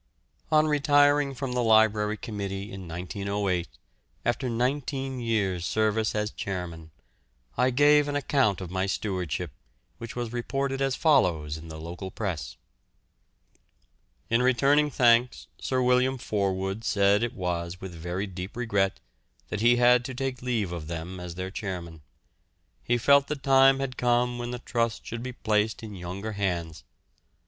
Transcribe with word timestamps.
On 0.51 0.65
retiring 0.65 1.35
from 1.35 1.51
the 1.51 1.61
Library 1.61 2.17
Committee 2.17 2.71
in 2.71 2.87
1908, 2.87 3.67
after 4.25 4.49
nineteen 4.49 5.19
years' 5.19 5.63
service 5.63 6.15
as 6.15 6.31
chairman, 6.31 6.89
I 7.55 7.69
gave 7.69 8.07
an 8.07 8.15
account 8.15 8.61
of 8.61 8.71
my 8.71 8.87
stewardship, 8.87 9.51
which 9.99 10.15
was 10.15 10.33
reported 10.33 10.81
as 10.81 10.95
follows 10.95 11.55
in 11.55 11.67
the 11.67 11.79
local 11.79 12.09
press: 12.09 12.57
"In 14.27 14.41
returning 14.41 14.89
thanks 14.89 15.45
Sir 15.61 15.83
William 15.83 16.17
Forwood 16.17 16.83
said 16.83 17.21
it 17.21 17.35
was 17.35 17.79
with 17.79 17.93
very 17.93 18.25
deep 18.25 18.57
regret 18.57 18.99
that 19.49 19.61
he 19.61 19.75
had 19.75 20.03
to 20.05 20.15
take 20.15 20.41
leave 20.41 20.71
of 20.71 20.87
them 20.87 21.19
as 21.19 21.35
their 21.35 21.51
chairman. 21.51 22.01
He 22.83 22.97
felt 22.97 23.27
the 23.27 23.35
time 23.35 23.79
had 23.79 23.97
come 23.97 24.39
when 24.39 24.49
the 24.49 24.57
trust 24.57 25.05
should 25.05 25.21
be 25.21 25.31
placed 25.33 25.83
in 25.83 25.93
younger 25.93 26.31
hands. 26.31 26.83